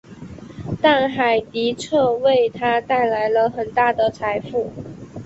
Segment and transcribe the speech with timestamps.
[0.81, 4.73] 但海迪彻为他带来了很大的财富。